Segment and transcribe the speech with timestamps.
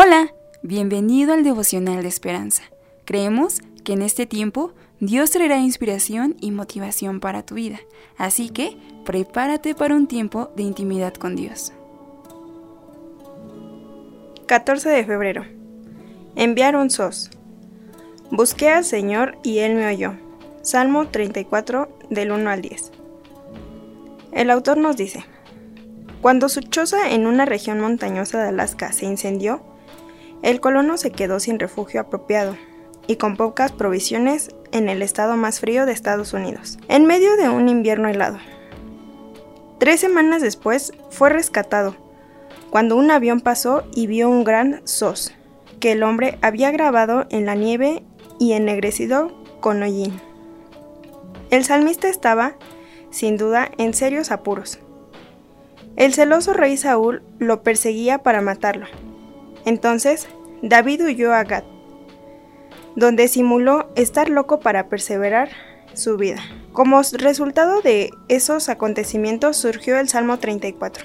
[0.00, 0.32] Hola,
[0.62, 2.62] bienvenido al devocional de esperanza.
[3.04, 7.80] Creemos que en este tiempo Dios traerá inspiración y motivación para tu vida,
[8.16, 11.72] así que prepárate para un tiempo de intimidad con Dios.
[14.46, 15.44] 14 de febrero.
[16.36, 17.30] Enviar un sos.
[18.30, 20.12] Busqué al Señor y Él me oyó.
[20.62, 22.92] Salmo 34 del 1 al 10.
[24.30, 25.24] El autor nos dice,
[26.22, 29.60] Cuando su choza en una región montañosa de Alaska se incendió,
[30.42, 32.56] el colono se quedó sin refugio apropiado
[33.06, 37.48] y con pocas provisiones en el estado más frío de Estados Unidos, en medio de
[37.48, 38.38] un invierno helado.
[39.78, 41.96] Tres semanas después fue rescatado,
[42.70, 45.32] cuando un avión pasó y vio un gran sos
[45.80, 48.02] que el hombre había grabado en la nieve
[48.38, 50.20] y ennegrecido con hollín.
[51.50, 52.56] El salmista estaba,
[53.10, 54.78] sin duda, en serios apuros.
[55.96, 58.86] El celoso rey Saúl lo perseguía para matarlo,
[59.64, 60.28] entonces
[60.62, 61.64] David huyó a Gad,
[62.96, 65.50] donde simuló estar loco para perseverar
[65.94, 66.40] su vida.
[66.72, 71.04] Como resultado de esos acontecimientos surgió el Salmo 34,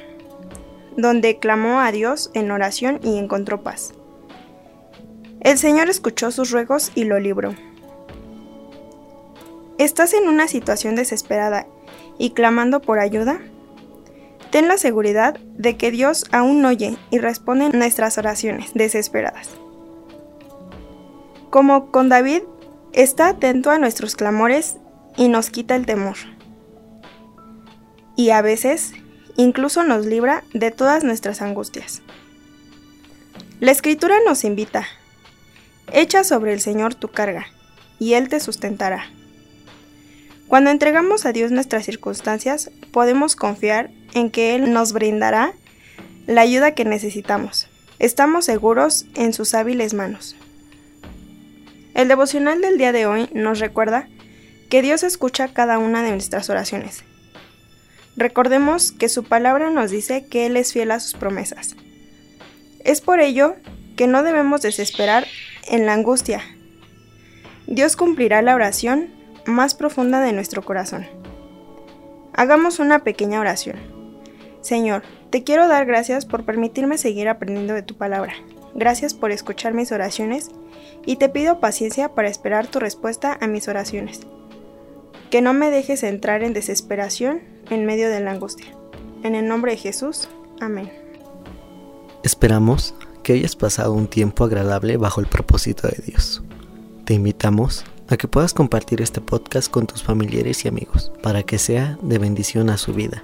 [0.98, 3.94] donde clamó a Dios en oración y encontró paz.
[5.42, 7.54] El Señor escuchó sus ruegos y lo libró.
[9.78, 11.68] ¿Estás en una situación desesperada
[12.18, 13.40] y clamando por ayuda?
[14.54, 19.50] Ten la seguridad de que Dios aún oye y responde nuestras oraciones desesperadas.
[21.50, 22.44] Como con David,
[22.92, 24.76] está atento a nuestros clamores
[25.18, 26.18] y nos quita el temor.
[28.16, 28.94] Y a veces
[29.38, 32.04] incluso nos libra de todas nuestras angustias.
[33.60, 34.86] La escritura nos invita,
[35.92, 37.48] echa sobre el Señor tu carga,
[37.98, 39.08] y Él te sustentará.
[40.48, 45.54] Cuando entregamos a Dios nuestras circunstancias, podemos confiar en que Él nos brindará
[46.28, 47.68] la ayuda que necesitamos.
[48.00, 50.36] Estamos seguros en sus hábiles manos.
[51.94, 54.08] El devocional del día de hoy nos recuerda
[54.70, 57.04] que Dios escucha cada una de nuestras oraciones.
[58.16, 61.76] Recordemos que su palabra nos dice que Él es fiel a sus promesas.
[62.84, 63.56] Es por ello
[63.96, 65.26] que no debemos desesperar
[65.68, 66.42] en la angustia.
[67.68, 69.10] Dios cumplirá la oración
[69.46, 71.06] más profunda de nuestro corazón.
[72.34, 74.03] Hagamos una pequeña oración.
[74.64, 78.34] Señor, te quiero dar gracias por permitirme seguir aprendiendo de tu palabra.
[78.74, 80.50] Gracias por escuchar mis oraciones
[81.06, 84.22] y te pido paciencia para esperar tu respuesta a mis oraciones.
[85.30, 88.68] Que no me dejes entrar en desesperación en medio de la angustia.
[89.24, 90.30] En el nombre de Jesús.
[90.62, 90.90] Amén.
[92.24, 96.42] Esperamos que hayas pasado un tiempo agradable bajo el propósito de Dios.
[97.04, 101.58] Te invitamos a que puedas compartir este podcast con tus familiares y amigos para que
[101.58, 103.24] sea de bendición a su vida.